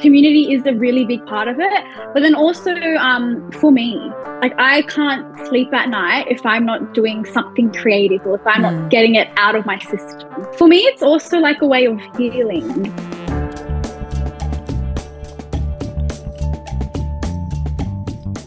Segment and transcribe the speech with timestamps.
[0.00, 1.84] community is a really big part of it.
[2.14, 3.96] But then also um, for me,
[4.40, 8.62] like I can't sleep at night if I'm not doing something creative or if I'm
[8.62, 8.80] mm.
[8.80, 10.46] not getting it out of my system.
[10.56, 12.86] For me, it's also like a way of healing.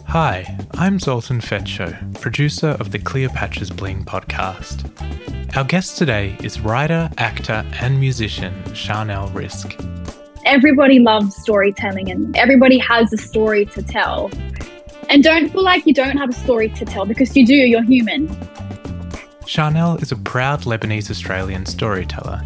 [0.07, 4.87] Hi, I'm Zoltan Fecso, producer of the Cleopatra's Bling podcast.
[5.55, 10.00] Our guest today is writer, actor, and musician Charnel Rizk
[10.45, 14.31] everybody loves storytelling and everybody has a story to tell.
[15.09, 17.83] And don't feel like you don't have a story to tell because you do, you're
[17.83, 18.29] human.
[19.45, 22.41] Charnel is a proud Lebanese Australian storyteller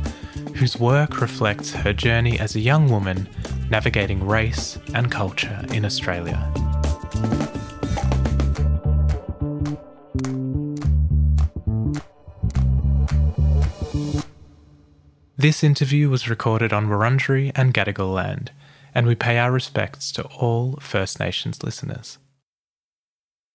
[0.56, 3.28] whose work reflects her journey as a young woman
[3.70, 6.52] navigating race and culture in Australia.
[15.46, 18.52] This interview was recorded on Wurundjeri and Gadigal land,
[18.96, 22.18] and we pay our respects to all First Nations listeners.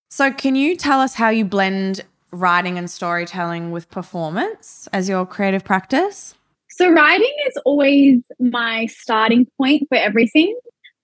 [0.08, 5.26] So, can you tell us how you blend writing and storytelling with performance as your
[5.26, 6.36] creative practice?
[6.68, 10.56] So, writing is always my starting point for everything.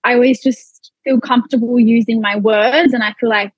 [0.05, 3.51] I always just feel comfortable using my words, and I feel like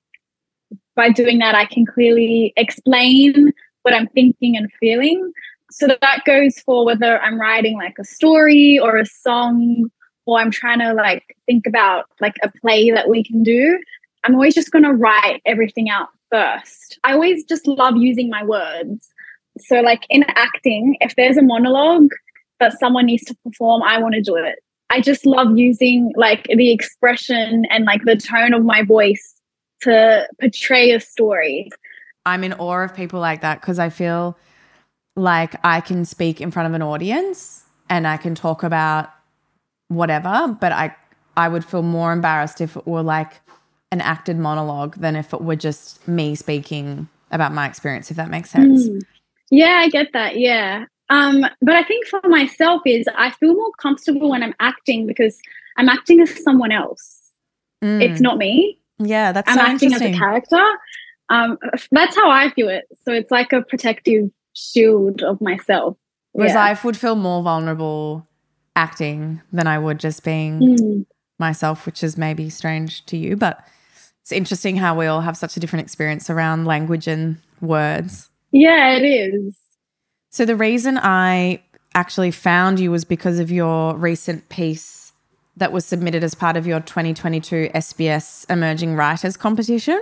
[0.95, 5.31] by doing that, I can clearly explain what I'm thinking and feeling
[5.71, 9.89] so that goes for whether I'm writing like a story or a song
[10.25, 13.79] or I'm trying to like think about like a play that we can do.
[14.23, 16.99] I'm always just going to write everything out first.
[17.03, 19.09] I always just love using my words.
[19.59, 22.09] So like in acting, if there's a monologue
[22.59, 24.59] that someone needs to perform, I want to do it.
[24.89, 29.35] I just love using like the expression and like the tone of my voice
[29.81, 31.69] to portray a story.
[32.25, 34.37] I'm in awe of people like that because I feel
[35.19, 39.09] like I can speak in front of an audience and I can talk about
[39.87, 40.95] whatever, but I
[41.37, 43.41] I would feel more embarrassed if it were like
[43.91, 48.29] an acted monologue than if it were just me speaking about my experience, if that
[48.29, 48.87] makes sense.
[48.87, 49.01] Mm.
[49.51, 50.37] Yeah, I get that.
[50.37, 50.85] Yeah.
[51.09, 55.39] Um, but I think for myself is I feel more comfortable when I'm acting because
[55.77, 57.31] I'm acting as someone else.
[57.83, 58.01] Mm.
[58.01, 58.79] It's not me.
[58.99, 60.61] Yeah, that's I'm so acting as a character.
[61.29, 61.57] Um,
[61.91, 62.85] that's how I feel it.
[63.05, 65.97] So it's like a protective shield of myself.
[66.31, 66.63] Whereas yeah.
[66.63, 68.27] I would feel more vulnerable
[68.75, 71.05] acting than I would just being mm.
[71.37, 73.65] myself, which is maybe strange to you, but
[74.21, 78.29] it's interesting how we all have such a different experience around language and words.
[78.51, 79.57] Yeah, it is.
[80.29, 81.61] So the reason I
[81.95, 85.11] actually found you was because of your recent piece
[85.57, 89.99] that was submitted as part of your 2022 SBS Emerging Writers competition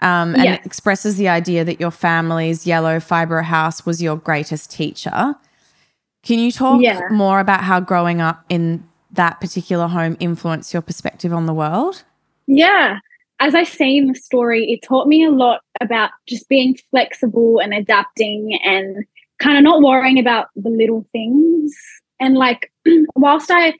[0.00, 0.66] um, and yes.
[0.66, 5.34] expresses the idea that your family's yellow fibro house was your greatest teacher.
[6.22, 7.00] Can you talk yeah.
[7.10, 12.04] more about how growing up in that particular home influenced your perspective on the world?
[12.46, 12.98] Yeah.
[13.40, 17.58] As I say in the story, it taught me a lot about just being flexible
[17.58, 19.04] and adapting and
[19.38, 21.74] kind of not worrying about the little things.
[22.20, 22.70] And like,
[23.14, 23.74] whilst I,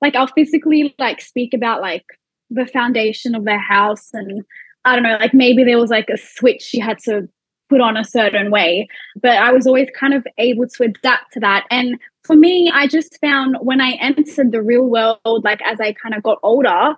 [0.00, 2.04] like, I'll physically like speak about like
[2.50, 4.44] the foundation of their house and
[4.84, 7.28] I don't know, like maybe there was like a switch you had to
[7.68, 8.86] put on a certain way.
[9.20, 11.66] But I was always kind of able to adapt to that.
[11.70, 15.92] And for me, I just found when I entered the real world, like as I
[15.94, 16.94] kind of got older,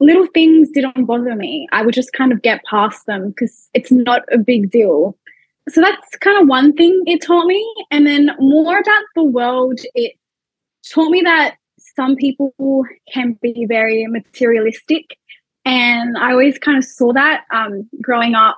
[0.00, 1.68] little things didn't bother me.
[1.72, 5.16] I would just kind of get past them because it's not a big deal.
[5.68, 7.64] So that's kind of one thing it taught me.
[7.90, 10.14] And then more about the world, it
[10.90, 12.52] taught me that some people
[13.12, 15.16] can be very materialistic
[15.64, 18.56] and I always kind of saw that um, growing up.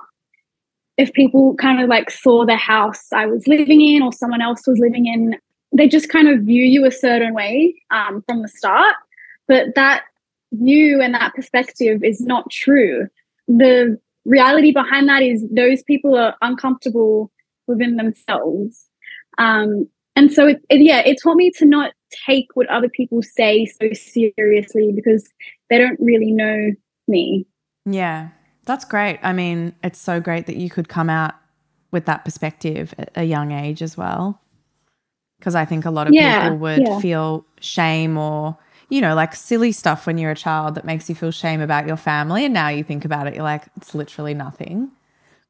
[0.97, 4.67] If people kind of like saw the house I was living in or someone else
[4.67, 5.35] was living in,
[5.75, 8.95] they just kind of view you a certain way um, from the start.
[9.47, 10.03] But that
[10.53, 13.07] view and that perspective is not true.
[13.47, 17.31] The reality behind that is those people are uncomfortable
[17.67, 18.87] within themselves.
[19.37, 21.93] Um, and so, it, it, yeah, it taught me to not
[22.27, 25.27] take what other people say so seriously because
[25.69, 26.71] they don't really know
[27.07, 27.45] me.
[27.85, 28.29] Yeah,
[28.65, 29.19] that's great.
[29.21, 31.33] I mean, it's so great that you could come out
[31.91, 34.41] with that perspective at a young age as well.
[35.39, 36.99] Because I think a lot of yeah, people would yeah.
[36.99, 38.57] feel shame or,
[38.89, 41.85] you know, like silly stuff when you're a child that makes you feel shame about
[41.85, 42.45] your family.
[42.45, 44.89] And now you think about it, you're like, it's literally nothing.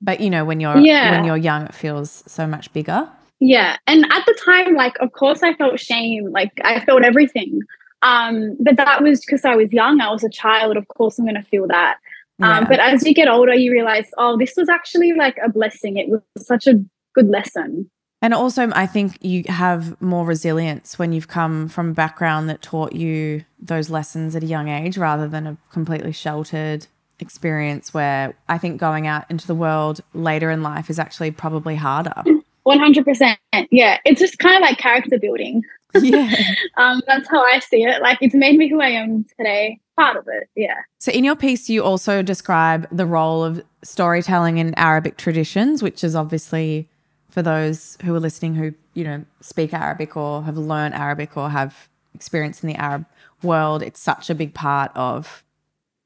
[0.01, 1.11] But you know, when you're yeah.
[1.11, 3.07] when you're young, it feels so much bigger.
[3.39, 3.77] Yeah.
[3.87, 6.31] And at the time, like, of course I felt shame.
[6.31, 7.59] Like I felt everything.
[8.03, 10.01] Um, but that was because I was young.
[10.01, 10.77] I was a child.
[10.77, 11.97] Of course, I'm going to feel that.
[12.41, 12.57] Um, yeah.
[12.59, 15.97] Um, but as you get older, you realize, oh, this was actually like a blessing.
[15.97, 16.83] It was such a
[17.15, 17.89] good lesson.
[18.21, 22.61] And also, I think you have more resilience when you've come from a background that
[22.61, 26.87] taught you those lessons at a young age rather than a completely sheltered
[27.19, 31.75] experience where I think going out into the world later in life is actually probably
[31.75, 32.23] harder.
[32.65, 33.35] 100%.
[33.71, 33.99] Yeah.
[34.05, 35.63] It's just kind of like character building.
[35.95, 36.33] Yeah.
[36.77, 38.01] um, that's how I see it.
[38.01, 39.79] Like it's made me who I am today.
[39.95, 40.49] Part of it.
[40.55, 40.75] Yeah.
[40.97, 46.03] So in your piece, you also describe the role of storytelling in Arabic traditions, which
[46.03, 46.89] is obviously
[47.29, 51.49] for those who are listening who, you know, speak Arabic or have learned Arabic or
[51.49, 53.05] have experience in the Arab
[53.43, 55.43] world, it's such a big part of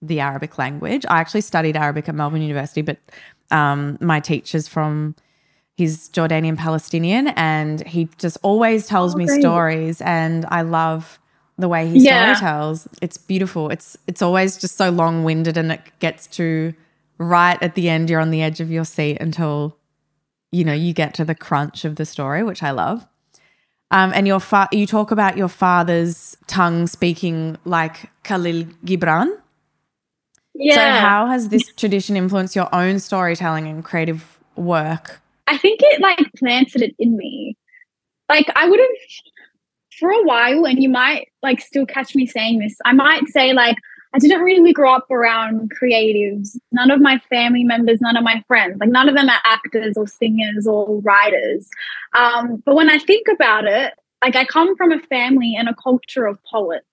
[0.01, 1.05] the Arabic language.
[1.09, 2.97] I actually studied Arabic at Melbourne University, but
[3.51, 5.15] um, my teacher's from
[5.77, 9.39] he's Jordanian Palestinian and he just always tells Oh, me great.
[9.41, 11.19] stories and I love
[11.57, 12.33] the way he Yeah.
[12.35, 12.87] storytells.
[13.01, 13.69] It's beautiful.
[13.69, 16.73] It's it's always just so long-winded and it gets to
[17.19, 19.75] right at the end you're on the edge of your seat until
[20.51, 23.05] you know you get to the crunch of the story, which I love.
[23.91, 29.29] Um, and your fa- you talk about your father's tongue speaking like Khalil Gibran.
[30.53, 30.75] Yeah.
[30.75, 35.21] So how has this tradition influenced your own storytelling and creative work?
[35.47, 37.57] I think it like planted it in me.
[38.29, 38.89] Like I would have
[39.99, 42.77] for a while, and you might like still catch me saying this.
[42.85, 43.77] I might say like
[44.13, 46.57] I didn't really grow up around creatives.
[46.71, 49.95] None of my family members, none of my friends, like none of them are actors
[49.97, 51.67] or singers or writers.
[52.15, 53.93] Um, but when I think about it,
[54.23, 56.85] like I come from a family and a culture of poets,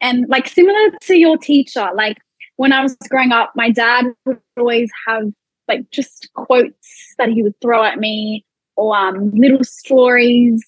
[0.00, 2.18] and like similar to your teacher, like
[2.56, 5.32] when I was growing up, my dad would always have
[5.72, 8.44] like just quotes that he would throw at me
[8.76, 10.62] or um, little stories.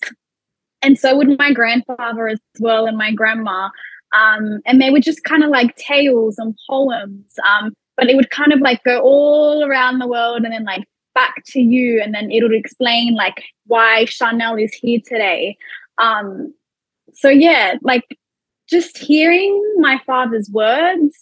[0.82, 3.70] And so would my grandfather as well and my grandma.
[4.12, 7.32] Um, and they were just kind of like tales and poems.
[7.48, 10.84] Um, but it would kind of like go all around the world and then like
[11.14, 12.00] back to you.
[12.00, 15.56] And then it would explain like why Charnel is here today.
[15.98, 16.52] Um,
[17.12, 18.04] so yeah, like
[18.68, 21.16] just hearing my father's words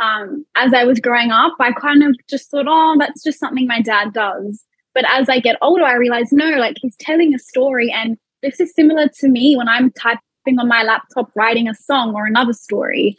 [0.00, 3.66] um, as I was growing up, I kind of just thought, oh, that's just something
[3.66, 4.64] my dad does.
[4.94, 7.92] But as I get older, I realize no, like he's telling a story.
[7.92, 12.14] And this is similar to me when I'm typing on my laptop, writing a song
[12.14, 13.16] or another story.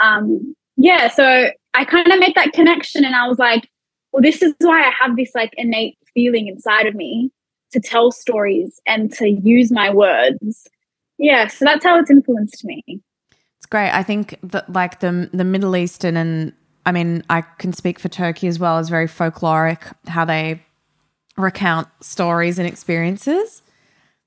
[0.00, 3.68] Um, yeah, so I kind of made that connection and I was like,
[4.12, 7.30] well, this is why I have this like innate feeling inside of me
[7.72, 10.68] to tell stories and to use my words.
[11.18, 12.82] Yeah, so that's how it's influenced me.
[13.64, 13.92] It's great.
[13.92, 16.52] I think that like the the Middle Eastern and
[16.84, 20.62] I mean I can speak for Turkey as well is very folkloric how they
[21.38, 23.62] recount stories and experiences.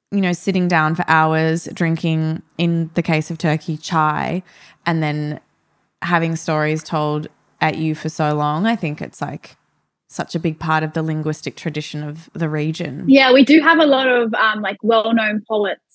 [0.09, 4.41] You know, sitting down for hours, drinking in the case of Turkey chai,
[4.87, 5.39] and then
[6.01, 7.27] having stories told
[7.61, 8.65] at you for so long.
[8.65, 9.55] I think it's like
[10.07, 13.05] such a big part of the linguistic tradition of the region.
[13.07, 15.86] Yeah, we do have a lot of um, like well-known poets,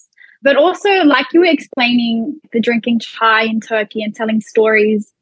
[0.42, 5.12] but also like you were explaining the drinking chai in Turkey and telling stories.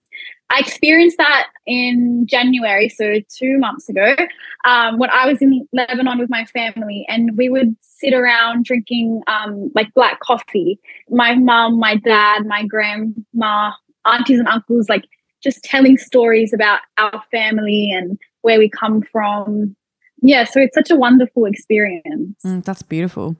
[0.52, 4.16] I experienced that in January, so two months ago,
[4.64, 9.22] um, when I was in Lebanon with my family, and we would sit around drinking
[9.28, 10.80] um, like black coffee.
[11.08, 13.70] My mom, my dad, my grandma,
[14.04, 15.04] aunties and uncles, like
[15.40, 19.76] just telling stories about our family and where we come from.
[20.22, 22.36] Yeah, so it's such a wonderful experience.
[22.44, 23.36] Mm, that's beautiful.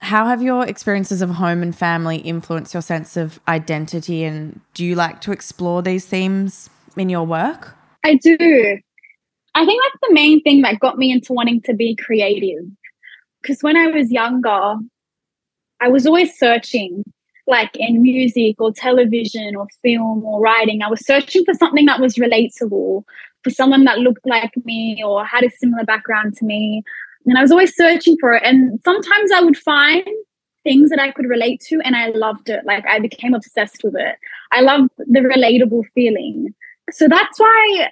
[0.00, 4.24] How have your experiences of home and family influenced your sense of identity?
[4.24, 7.74] And do you like to explore these themes in your work?
[8.04, 8.36] I do.
[9.54, 12.64] I think that's the main thing that got me into wanting to be creative.
[13.42, 14.76] Because when I was younger,
[15.80, 17.02] I was always searching,
[17.46, 20.82] like in music or television or film or writing.
[20.82, 23.04] I was searching for something that was relatable,
[23.42, 26.82] for someone that looked like me or had a similar background to me.
[27.26, 28.42] And I was always searching for it.
[28.44, 30.06] And sometimes I would find
[30.64, 32.64] things that I could relate to, and I loved it.
[32.64, 34.16] Like I became obsessed with it.
[34.52, 36.54] I love the relatable feeling.
[36.90, 37.90] So that's why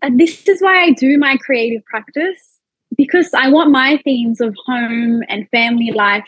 [0.00, 2.60] and this is why I do my creative practice
[2.96, 6.24] because I want my themes of home and family life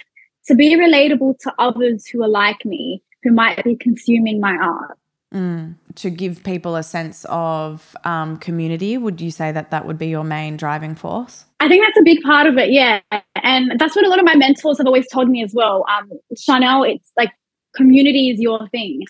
[0.46, 4.98] to be relatable to others who are like me, who might be consuming my art.
[5.34, 5.74] Mm.
[5.96, 10.06] To give people a sense of um, community, would you say that that would be
[10.06, 11.44] your main driving force?
[11.58, 13.00] I think that's a big part of it, yeah.
[13.42, 15.84] And that's what a lot of my mentors have always told me as well.
[15.98, 17.32] Um, Charnel, it's like
[17.74, 19.02] community is your thing.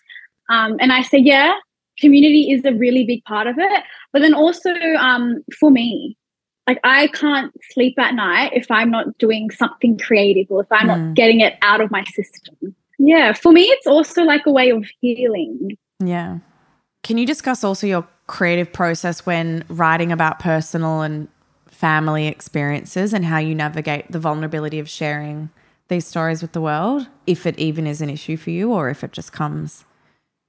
[0.49, 1.53] Um, and I say, yeah,
[1.99, 3.83] community is a really big part of it.
[4.13, 6.17] But then also um, for me,
[6.67, 10.89] like I can't sleep at night if I'm not doing something creative or if I'm
[10.89, 11.09] Mm.
[11.09, 12.75] not getting it out of my system.
[12.99, 15.77] Yeah, for me, it's also like a way of healing.
[16.07, 16.39] Yeah.
[17.03, 21.29] Can you discuss also your creative process when writing about personal and
[21.67, 25.51] family experiences and how you navigate the vulnerability of sharing
[25.89, 29.05] these stories with the world, if it even is an issue for you or if
[29.05, 29.85] it just comes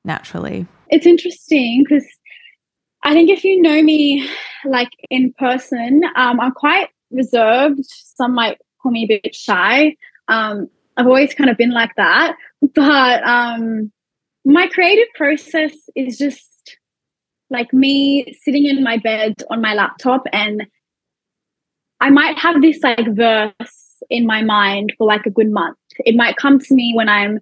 [0.05, 0.65] naturally?
[0.89, 2.05] It's interesting because
[3.03, 4.29] I think if you know me
[4.63, 7.83] like in person, um, I'm quite reserved.
[7.83, 9.95] Some might call me a bit shy.
[10.27, 12.37] Um, I've always kind of been like that.
[12.73, 13.91] But um,
[14.45, 16.77] my creative process is just
[17.49, 20.67] like me sitting in my bed on my laptop and
[21.99, 25.77] I might have this like verse in my mind for like a good month.
[26.05, 27.39] It might come to me when I'm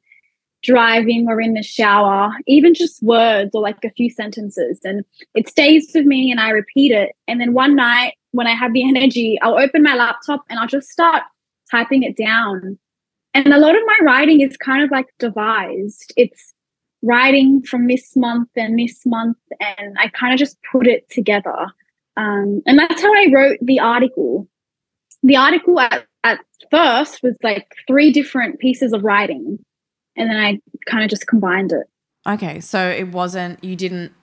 [0.62, 4.80] driving or in the shower, even just words or like a few sentences.
[4.84, 5.04] And
[5.36, 7.14] it stays with me and I repeat it.
[7.28, 10.68] And then one night when I have the energy, I'll open my laptop and I'll
[10.68, 11.24] just start
[11.70, 12.80] typing it down.
[13.34, 16.14] And a lot of my writing is kind of like devised.
[16.16, 16.54] It's
[17.04, 21.68] writing from this month and this month, and I kind of just put it together.
[22.18, 24.48] Um, and that's how I wrote the article.
[25.22, 26.40] The article at, at
[26.72, 29.60] first was like three different pieces of writing
[30.16, 31.88] and then I kind of just combined it.
[32.28, 34.14] Okay, so it wasn't you didn't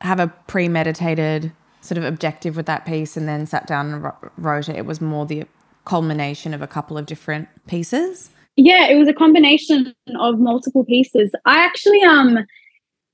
[0.00, 4.68] have a premeditated sort of objective with that piece and then sat down and wrote
[4.68, 4.76] it.
[4.76, 5.44] It was more the
[5.84, 8.30] culmination of a couple of different pieces.
[8.56, 11.32] Yeah, it was a combination of multiple pieces.
[11.44, 12.38] I actually um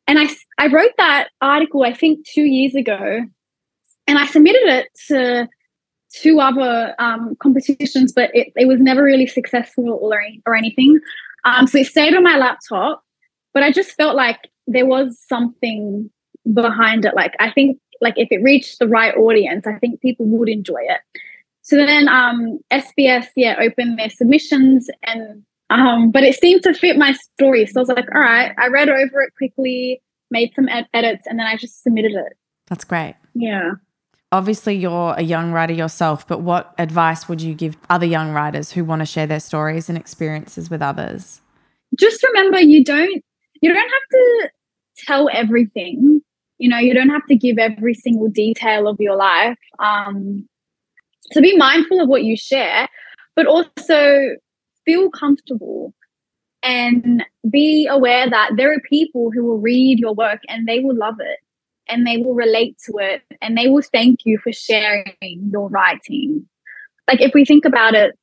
[0.07, 3.23] and I I wrote that article I think 2 years ago
[4.07, 5.49] and I submitted it to
[6.13, 11.01] two other um, competitions, but it, it was never really successful or, or anything.
[11.45, 13.03] Um, so it stayed on my laptop,
[13.55, 16.11] but I just felt like there was something
[16.53, 17.15] behind it.
[17.15, 20.81] Like I think like if it reached the right audience, I think people would enjoy
[20.81, 21.01] it.
[21.63, 26.99] So then um, SBS, yeah, opened their submissions and um, but it seemed to fit
[26.99, 27.65] my story.
[27.65, 31.27] So I was like, all right, I read over it quickly, made some ed- edits,
[31.27, 32.37] and then I just submitted it.
[32.67, 33.15] That's great.
[33.35, 33.73] Yeah.
[34.33, 38.73] Obviously, you're a young writer yourself, but what advice would you give other young writers
[38.73, 41.41] who want to share their stories and experiences with others?
[41.99, 43.23] Just remember, you don't
[43.61, 44.51] you don't have to
[45.07, 46.21] tell everything.
[46.59, 49.59] You know, you don't have to give every single detail of your life.
[49.79, 50.49] Um,
[51.31, 52.89] so be mindful of what you share,
[53.37, 54.37] but also
[54.85, 55.95] feel comfortable
[56.63, 60.97] and be aware that there are people who will read your work and they will
[60.97, 61.39] love it
[61.89, 65.15] and they will relate to it and they will thank you for sharing
[65.53, 66.47] your writing.
[67.09, 68.17] Like, if we think about it,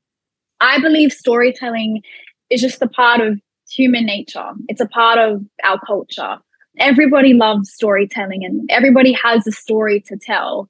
[0.61, 2.01] I believe storytelling
[2.49, 3.39] is just a part of
[3.69, 6.37] human nature, it's a part of our culture.
[6.77, 10.69] Everybody loves storytelling and everybody has a story to tell.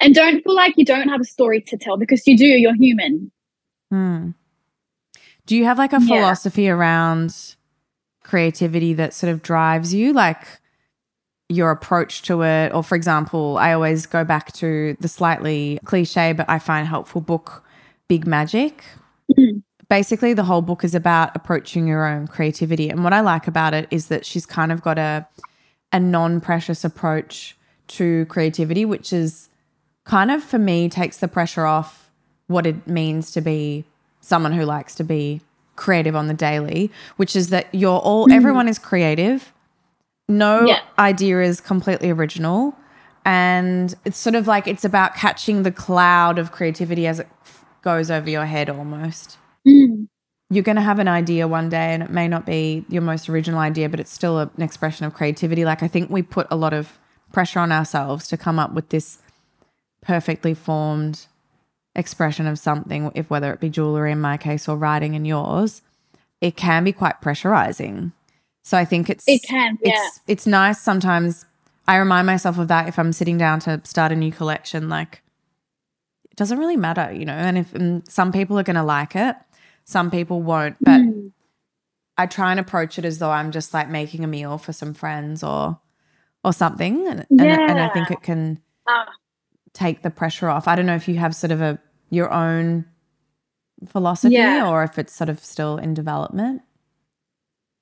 [0.00, 2.74] And don't feel like you don't have a story to tell because you do, you're
[2.74, 3.30] human.
[3.90, 4.30] Hmm.
[5.46, 6.72] Do you have like a philosophy yeah.
[6.72, 7.56] around
[8.24, 10.12] creativity that sort of drives you?
[10.12, 10.46] Like,
[11.48, 12.72] your approach to it.
[12.74, 17.20] Or, for example, I always go back to the slightly cliche, but I find helpful
[17.20, 17.64] book,
[18.08, 18.82] Big Magic.
[19.36, 19.58] Mm-hmm.
[19.88, 22.88] Basically, the whole book is about approaching your own creativity.
[22.88, 25.26] And what I like about it is that she's kind of got a,
[25.92, 27.56] a non precious approach
[27.88, 29.48] to creativity, which is
[30.06, 32.10] kind of, for me, takes the pressure off
[32.46, 33.84] what it means to be
[34.20, 35.42] someone who likes to be
[35.76, 38.32] creative on the daily, which is that you're all, mm-hmm.
[38.32, 39.52] everyone is creative
[40.28, 40.80] no yeah.
[40.98, 42.76] idea is completely original.
[43.24, 47.28] And it's sort of like it's about catching the cloud of creativity as it
[47.82, 49.38] goes over your head almost.
[49.66, 50.06] Mm.
[50.48, 53.28] You're going to have an idea one day, and it may not be your most
[53.28, 55.64] original idea, but it's still an expression of creativity.
[55.64, 57.00] Like, I think we put a lot of
[57.32, 59.18] pressure on ourselves to come up with this
[60.06, 61.26] perfectly formed
[61.96, 65.82] expression of something, if whether it be jewelry in my case or writing in yours,
[66.40, 68.12] it can be quite pressurizing.
[68.62, 69.92] So I think it's it can yeah.
[69.94, 71.44] it's it's nice sometimes.
[71.88, 74.88] I remind myself of that if I'm sitting down to start a new collection.
[74.88, 75.22] Like
[76.30, 77.32] it doesn't really matter, you know.
[77.32, 79.36] And if and some people are going to like it,
[79.84, 80.76] some people won't.
[80.80, 81.32] But mm.
[82.16, 84.94] I try and approach it as though I'm just like making a meal for some
[84.94, 85.78] friends or
[86.44, 87.60] or something, and yeah.
[87.60, 89.04] and, and, I think it can uh.
[89.76, 90.66] Take the pressure off.
[90.66, 91.78] I don't know if you have sort of a
[92.10, 92.86] your own
[93.86, 94.68] philosophy yeah.
[94.68, 96.62] or if it's sort of still in development.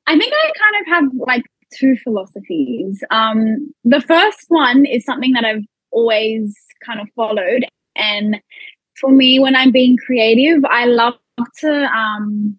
[0.06, 3.02] I think I kind of have like two philosophies.
[3.10, 7.64] Um, the first one is something that I've always kind of followed.
[7.96, 8.40] And
[8.96, 11.14] for me, when I'm being creative, I love
[11.60, 12.58] to um,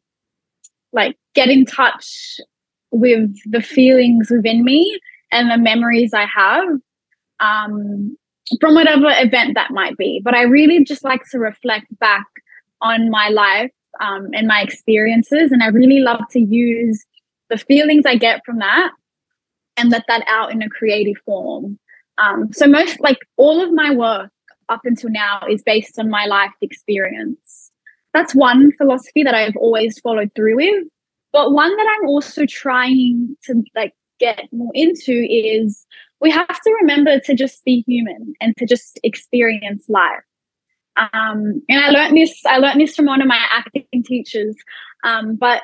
[0.94, 2.40] like get in touch
[2.92, 5.00] with the feelings within me
[5.32, 6.68] and the memories I have
[7.40, 8.18] um,
[8.60, 10.22] from whatever event that might be.
[10.24, 12.28] But I really just like to reflect back
[12.82, 15.52] on my life um, and my experiences.
[15.52, 17.04] And I really love to use
[17.50, 18.92] the feelings I get from that
[19.78, 21.80] and let that out in a creative form.
[22.18, 24.32] Um, so most like all of my work
[24.70, 27.72] up until now is based on my life experience.
[28.14, 30.86] That's one philosophy that I've always followed through with.
[31.34, 35.86] But one that I'm also trying to like get more into is
[36.26, 40.26] we have to remember to just be human and to just experience life.
[40.98, 42.42] Um, and I learned this.
[42.48, 44.56] I learned this from one of my acting teachers.
[45.04, 45.62] Um, but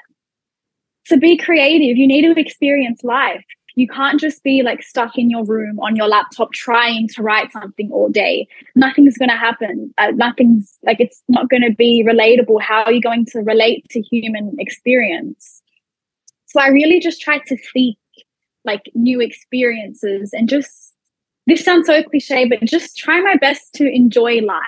[1.08, 3.44] to be creative, you need to experience life.
[3.74, 7.51] You can't just be like stuck in your room on your laptop trying to write
[7.51, 8.48] something all day.
[8.75, 9.91] Nothing's going to happen.
[9.98, 12.62] Uh, nothing's like it's not going to be relatable.
[12.62, 15.63] How are you going to relate to human experience?
[16.46, 17.98] So I really just tried to seek
[18.65, 20.94] like new experiences and just
[21.48, 24.63] this sounds so cliche, but just try my best to enjoy life.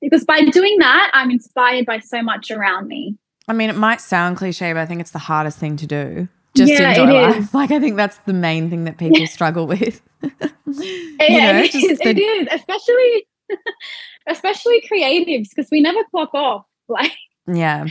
[0.00, 3.16] Because by doing that, I'm inspired by so much around me.
[3.48, 6.28] I mean, it might sound cliche, but I think it's the hardest thing to do.
[6.56, 7.36] Just yeah, enjoy life.
[7.36, 7.54] Is.
[7.54, 10.00] Like I think that's the main thing that people struggle with.
[10.22, 13.26] you know, it, is, the- it is, especially
[14.26, 16.64] especially creatives, because we never clock off.
[16.88, 17.12] Like
[17.46, 17.86] yeah.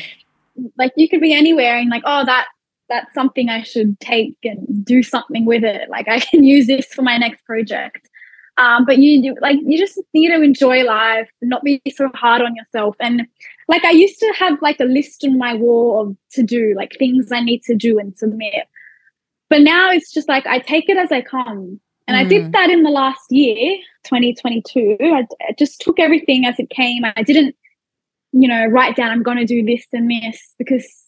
[0.78, 2.48] Like you could be anywhere and like, oh, that
[2.90, 5.90] that's something I should take and do something with it.
[5.90, 8.10] Like I can use this for my next project.
[8.58, 12.42] Um, but you do like you just need to enjoy life, not be so hard
[12.42, 12.96] on yourself.
[13.02, 13.28] And
[13.68, 16.96] like I used to have like a list on my wall of to do, like
[16.98, 18.68] things I need to do and submit.
[19.50, 21.80] But now it's just like I take it as I come.
[22.08, 22.20] And mm.
[22.20, 22.52] I did mm.
[22.54, 24.98] that in the last year, 2022.
[25.02, 27.04] I, I just took everything as it came.
[27.04, 27.56] I didn't,
[28.32, 31.05] you know, write down I'm going to do this and this because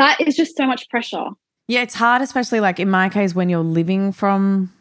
[0.00, 1.26] that is just so much pressure.
[1.68, 4.72] Yeah, it's hard, especially like in my case when you're living from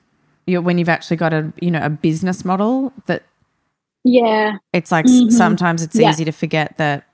[0.50, 3.24] you when you've actually got a you know a business model that
[4.04, 5.30] yeah it's like mm-hmm.
[5.30, 6.10] sometimes it's yeah.
[6.10, 7.06] easy to forget that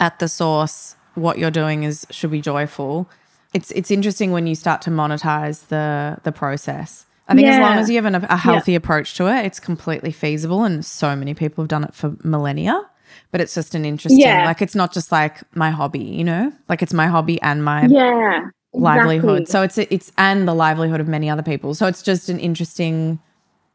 [0.00, 3.08] at the source what you're doing is should be joyful
[3.52, 7.54] it's it's interesting when you start to monetize the the process i think yeah.
[7.54, 8.78] as long as you have an, a healthy yeah.
[8.78, 12.88] approach to it it's completely feasible and so many people have done it for millennia
[13.30, 14.46] but it's just an interesting yeah.
[14.46, 17.86] like it's not just like my hobby you know like it's my hobby and my
[17.86, 19.52] yeah livelihood exactly.
[19.52, 23.20] so it's it's and the livelihood of many other people so it's just an interesting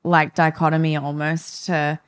[0.04, 2.00] like dichotomy almost to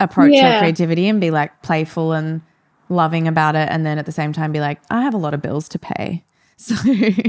[0.00, 0.52] approach yeah.
[0.52, 2.40] your creativity and be like playful and
[2.88, 5.34] loving about it and then at the same time be like i have a lot
[5.34, 6.24] of bills to pay
[6.58, 6.74] so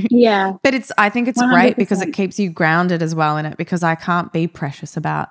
[0.09, 1.51] yeah but it's i think it's 100%.
[1.51, 4.97] great because it keeps you grounded as well in it because i can't be precious
[4.97, 5.29] about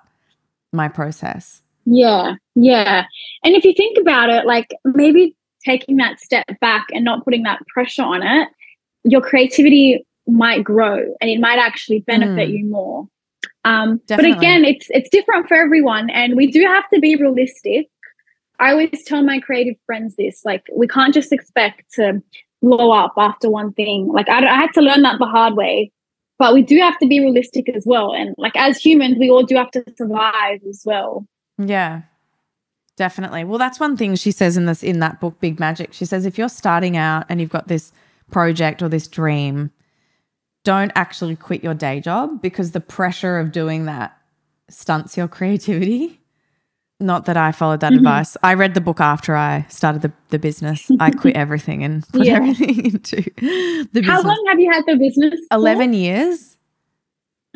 [0.72, 3.06] my process yeah, yeah.
[3.44, 7.44] And if you think about it, like maybe taking that step back and not putting
[7.44, 8.48] that pressure on it,
[9.04, 12.58] your creativity might grow and it might actually benefit mm.
[12.58, 13.08] you more.
[13.64, 17.88] Um, but again, it's it's different for everyone, and we do have to be realistic.
[18.60, 22.22] I always tell my creative friends this: like, we can't just expect to
[22.62, 24.08] blow up after one thing.
[24.08, 25.90] Like, I, I had to learn that the hard way.
[26.38, 29.42] But we do have to be realistic as well, and like as humans, we all
[29.42, 31.26] do have to survive as well.
[31.58, 32.02] Yeah.
[32.96, 33.44] Definitely.
[33.44, 35.92] Well, that's one thing she says in this in that book Big Magic.
[35.92, 37.92] She says if you're starting out and you've got this
[38.30, 39.70] project or this dream,
[40.64, 44.18] don't actually quit your day job because the pressure of doing that
[44.68, 46.20] stunts your creativity.
[47.00, 47.98] Not that I followed that mm-hmm.
[47.98, 48.36] advice.
[48.42, 50.90] I read the book after I started the, the business.
[50.98, 52.34] I quit everything and put yeah.
[52.34, 54.06] everything into the business.
[54.06, 55.38] How long have you had the business?
[55.48, 55.54] For?
[55.54, 56.58] 11 years.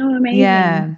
[0.01, 0.39] Oh, amazing.
[0.39, 0.95] Yeah.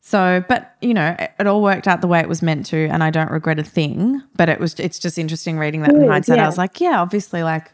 [0.00, 2.86] So, but you know, it, it, all worked out the way it was meant to,
[2.86, 4.22] and I don't regret a thing.
[4.34, 6.38] But it was, it's just interesting reading that Good, in hindsight.
[6.38, 6.44] Yeah.
[6.44, 7.70] I was like, yeah, obviously, like,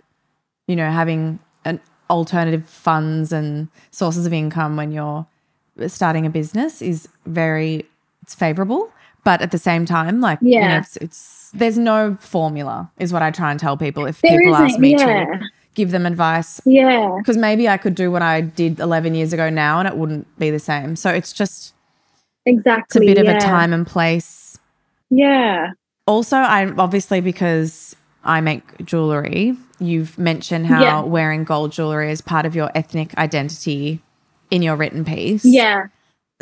[0.67, 5.27] you know, having an alternative funds and sources of income when you're
[5.87, 7.87] starting a business is very,
[8.23, 8.91] it's favorable.
[9.23, 10.63] But at the same time, like, yeah.
[10.63, 14.07] you know, it's, it's there's no formula, is what I try and tell people.
[14.07, 15.25] If there people ask me yeah.
[15.25, 15.41] to
[15.75, 19.51] give them advice, yeah, because maybe I could do what I did 11 years ago
[19.51, 20.95] now, and it wouldn't be the same.
[20.95, 21.75] So it's just
[22.47, 23.07] Exactly.
[23.07, 23.33] It's a bit yeah.
[23.33, 24.59] of a time and place.
[25.11, 25.73] Yeah.
[26.07, 31.01] Also, I obviously because I make jewelry, you've mentioned how yeah.
[31.01, 34.01] wearing gold jewelry is part of your ethnic identity
[34.51, 35.45] in your written piece.
[35.45, 35.89] Yeah.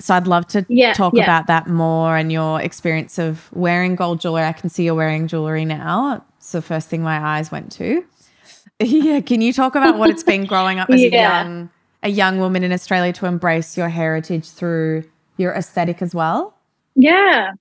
[0.01, 4.21] So I'd love to yeah, talk about that more and your experience of wearing gold
[4.21, 4.43] jewelry.
[4.43, 6.25] I can see you're wearing jewelry now.
[6.38, 8.05] It's the first thing my eyes went to.
[8.81, 11.71] yeah, can you talk about what it's been growing up as a young
[12.03, 15.05] a young woman in Australia to embrace your heritage through
[15.37, 16.55] your aesthetic as well?
[16.94, 17.53] Yeah.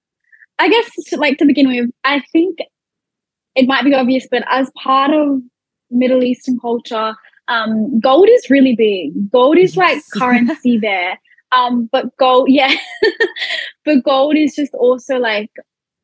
[0.59, 2.59] I guess, like to begin with, I think
[3.55, 5.41] it might be obvious, but as part of
[5.89, 7.15] Middle Eastern culture,
[7.47, 9.31] um, gold is really big.
[9.31, 11.19] Gold is like currency there.
[11.51, 12.73] Um, but gold, yeah,
[13.85, 15.51] but gold is just also like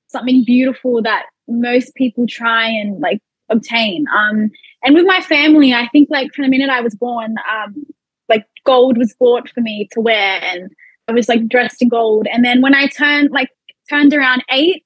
[0.08, 4.06] something beautiful that most people try and like obtain.
[4.16, 4.52] Um,
[4.84, 7.86] and with my family, I think like from the minute I was born, um,
[8.28, 10.70] like gold was bought for me to wear, and
[11.10, 12.28] I was like dressed in gold.
[12.32, 13.50] And then when I turned like
[13.90, 14.86] turned around eight,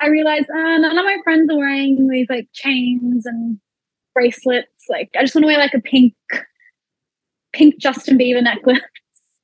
[0.00, 3.60] I realized uh, none of my friends are wearing these like chains and
[4.14, 4.86] bracelets.
[4.88, 6.14] Like I just want to wear like a pink,
[7.52, 8.80] pink Justin Bieber necklace.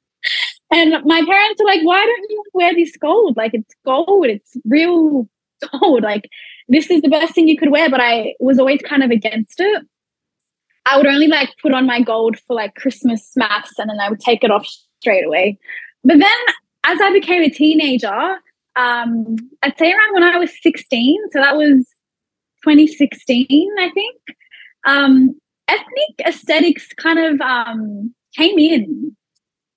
[0.71, 3.37] and my parents are like, why don't you wear this gold?
[3.37, 5.29] Like it's gold, it's real
[5.73, 6.03] gold.
[6.03, 6.31] Like
[6.69, 7.91] this is the best thing you could wear.
[7.91, 9.83] But I was always kind of against it.
[10.87, 14.09] I would only like put on my gold for like Christmas mass and then I
[14.09, 14.67] would take it off
[15.01, 15.59] straight away.
[16.05, 16.39] But then
[16.85, 18.39] as I became a teenager,
[18.77, 21.87] um, I'd say around when I was 16, so that was
[22.65, 24.21] 2016, I think,
[24.87, 25.35] um,
[25.69, 29.17] ethnic aesthetics kind of um, came in.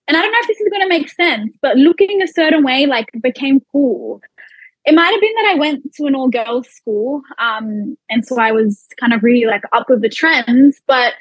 [0.08, 2.64] And I don't know if this is going to make sense, but looking a certain
[2.64, 4.22] way like became cool.
[4.86, 7.22] It might have been that I went to an all girls school.
[7.40, 10.82] Um, and so I was kind of really like up with the trends.
[10.88, 11.14] But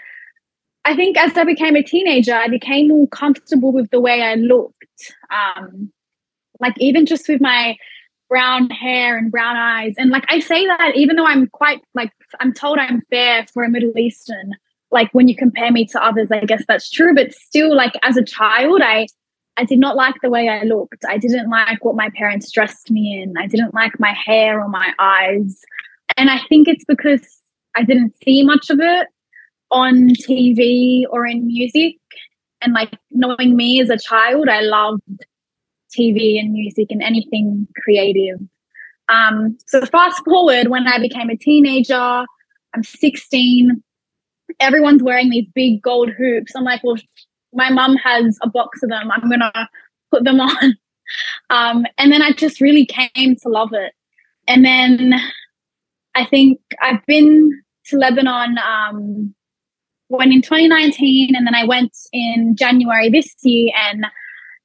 [0.84, 4.36] I think as I became a teenager, I became more comfortable with the way I
[4.36, 4.75] looked.
[5.30, 5.92] Um,
[6.60, 7.76] like even just with my
[8.28, 9.94] brown hair and brown eyes.
[9.98, 13.62] And like I say that even though I'm quite like I'm told I'm fair for
[13.62, 14.52] a Middle Eastern,
[14.90, 17.14] like when you compare me to others, I guess that's true.
[17.14, 19.06] But still, like as a child, I
[19.56, 21.04] I did not like the way I looked.
[21.08, 23.34] I didn't like what my parents dressed me in.
[23.38, 25.60] I didn't like my hair or my eyes.
[26.16, 27.26] And I think it's because
[27.74, 29.08] I didn't see much of it
[29.70, 31.96] on TV or in music.
[32.62, 35.02] And like knowing me as a child, I loved
[35.96, 38.38] TV and music and anything creative.
[39.08, 42.24] Um, so fast forward when I became a teenager,
[42.74, 43.82] I'm 16.
[44.60, 46.54] Everyone's wearing these big gold hoops.
[46.54, 46.96] I'm like, well,
[47.52, 49.10] my mum has a box of them.
[49.10, 49.68] I'm gonna
[50.10, 50.76] put them on.
[51.50, 53.92] Um, and then I just really came to love it.
[54.48, 55.14] And then
[56.14, 59.34] I think I've been to Lebanon um,
[60.08, 64.06] when in 2019, and then I went in January this year, and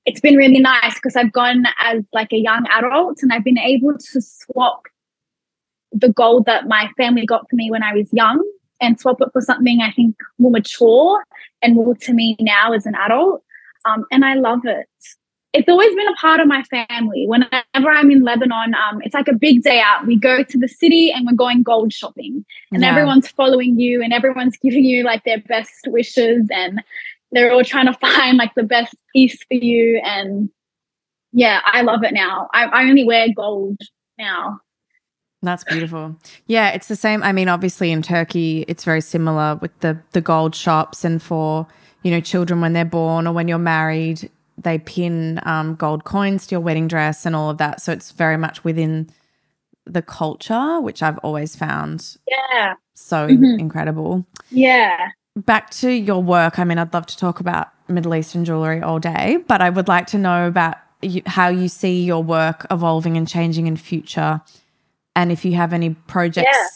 [0.05, 3.59] it's been really nice because I've gone as like a young adult and I've been
[3.59, 4.83] able to swap
[5.91, 8.43] the gold that my family got for me when I was young
[8.79, 11.23] and swap it for something I think more mature
[11.61, 13.43] and more to me now as an adult.
[13.85, 14.87] Um, and I love it.
[15.53, 17.25] It's always been a part of my family.
[17.27, 20.07] Whenever I'm in Lebanon, um, it's like a big day out.
[20.07, 22.89] We go to the city and we're going gold shopping, and yeah.
[22.89, 26.47] everyone's following you, and everyone's giving you like their best wishes.
[26.51, 26.81] And
[27.31, 30.01] they're all trying to find like the best piece for you.
[30.05, 30.49] And
[31.33, 32.49] yeah, I love it now.
[32.53, 33.77] I, I only wear gold
[34.17, 34.61] now.
[35.43, 36.15] That's beautiful.
[36.45, 37.23] Yeah, it's the same.
[37.23, 41.67] I mean, obviously in Turkey, it's very similar with the the gold shops, and for
[42.03, 44.29] you know children when they're born or when you're married,
[44.63, 47.81] they pin um, gold coins to your wedding dress and all of that.
[47.81, 49.09] So it's very much within
[49.85, 53.59] the culture, which I've always found yeah so mm-hmm.
[53.59, 54.25] incredible.
[54.49, 58.81] Yeah back to your work, I mean, I'd love to talk about Middle Eastern jewelry
[58.81, 62.65] all day, but I would like to know about you, how you see your work
[62.69, 64.41] evolving and changing in future,
[65.15, 66.67] and if you have any projects yeah.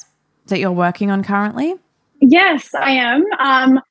[0.48, 1.76] that you're working on currently.
[2.22, 3.24] Yes, I am.
[3.40, 3.82] Um,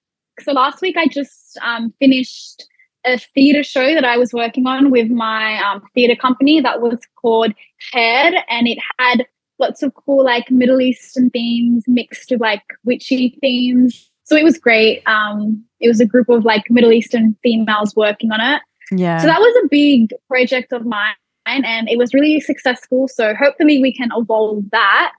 [0.40, 2.64] so last week I just um, finished
[3.04, 6.98] a theatre show that I was working on with my um, theatre company that was
[7.16, 7.52] called
[7.92, 9.26] Head, and it had
[9.58, 14.58] lots of cool like Middle Eastern themes mixed with like witchy themes so it was
[14.58, 15.02] great.
[15.06, 18.62] Um, it was a group of like Middle Eastern females working on it.
[18.90, 19.18] Yeah.
[19.18, 21.14] So that was a big project of mine
[21.46, 23.06] and it was really successful.
[23.06, 25.12] So hopefully we can evolve that.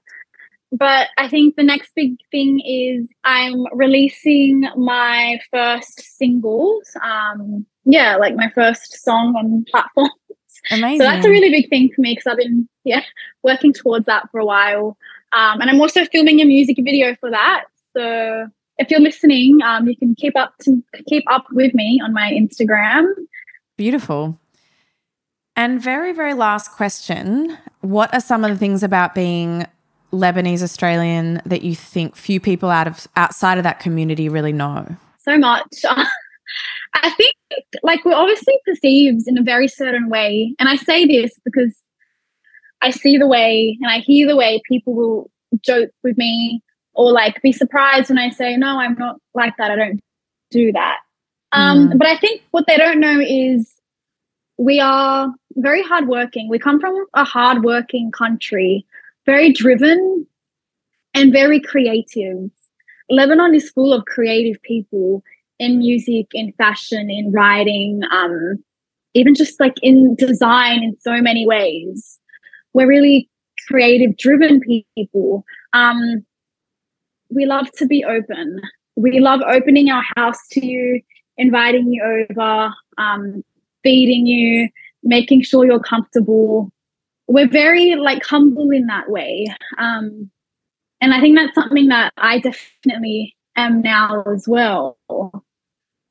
[0.72, 6.90] But I think the next big thing is I'm releasing my first singles.
[7.02, 10.10] Um, yeah, like my first song on platforms.
[10.70, 10.98] Amazing.
[10.98, 13.02] So that's a really big thing for me because I've been yeah
[13.42, 14.98] working towards that for a while.
[15.32, 17.64] Um, and I'm also filming a music video for that.
[17.96, 22.12] So if you're listening, um, you can keep up to keep up with me on
[22.12, 23.12] my Instagram.
[23.76, 24.38] Beautiful.
[25.54, 27.56] And very, very last question.
[27.80, 29.66] What are some of the things about being
[30.12, 34.96] Lebanese Australian that you think few people out of outside of that community really know?
[35.18, 35.84] So much.
[36.94, 37.34] I think
[37.82, 40.54] like we're obviously perceived in a very certain way.
[40.58, 41.76] And I say this because
[42.82, 45.30] I see the way and I hear the way people will
[45.60, 46.62] joke with me
[46.94, 49.70] or like be surprised when I say, no, I'm not like that.
[49.70, 50.00] I don't
[50.50, 50.98] do that.
[51.52, 51.98] Um, mm.
[51.98, 53.72] But I think what they don't know is
[54.58, 56.48] we are very hardworking.
[56.48, 58.86] We come from a hardworking country,
[59.26, 60.26] very driven
[61.14, 62.50] and very creative.
[63.08, 65.22] Lebanon is full of creative people
[65.58, 68.62] in music, in fashion, in writing, um,
[69.14, 72.18] even just like in design in so many ways.
[72.74, 73.30] We're really
[73.66, 75.44] creative, driven people.
[75.72, 76.24] Um,
[77.30, 78.60] we love to be open.
[78.96, 81.00] We love opening our house to you,
[81.36, 83.42] inviting you over, um,
[83.82, 84.68] feeding you,
[85.02, 86.70] making sure you're comfortable.
[87.28, 89.46] we're very like humble in that way.
[89.78, 90.30] Um,
[91.00, 94.98] and I think that's something that I definitely am now as well.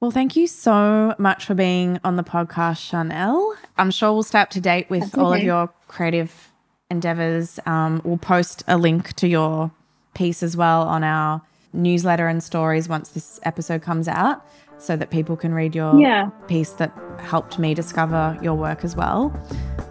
[0.01, 3.55] Well, thank you so much for being on the podcast, Charnel.
[3.77, 6.51] I'm sure we'll stay up to date with all of your creative
[6.91, 7.59] endeavors.
[7.65, 9.71] Um, we'll post a link to your
[10.13, 11.41] piece as well on our
[11.73, 14.45] newsletter and stories once this episode comes out
[14.77, 16.29] so that people can read your yeah.
[16.47, 19.33] piece that helped me discover your work as well.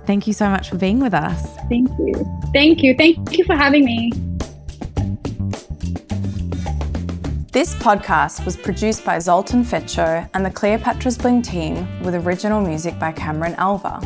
[0.07, 1.57] Thank you so much for being with us.
[1.69, 2.41] Thank you.
[2.53, 2.95] Thank you.
[2.95, 4.13] Thank you for having me.
[7.55, 12.99] This podcast was produced by Zoltan Fecso and the Cleopatra's Bling team with original music
[12.99, 14.01] by Cameron Alva.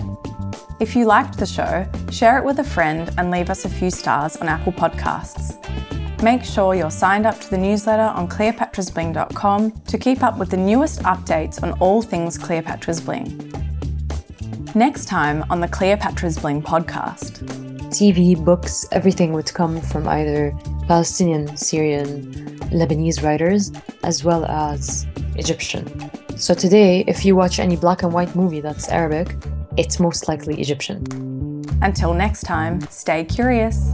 [0.80, 3.90] If you liked the show, share it with a friend and leave us a few
[3.90, 5.56] stars on Apple Podcasts.
[6.22, 10.58] Make sure you're signed up to the newsletter on cleopatrasbling.com to keep up with the
[10.58, 13.50] newest updates on all things Cleopatra's Bling.
[14.74, 17.42] Next time on the Cleopatra's Bling podcast.
[17.88, 20.54] TV, books, everything would come from either
[20.86, 26.10] Palestinian, Syrian, Lebanese writers as well as Egyptian.
[26.36, 29.34] So today, if you watch any black and white movie that's Arabic,
[29.76, 31.04] it's most likely Egyptian.
[31.82, 33.92] Until next time, stay curious.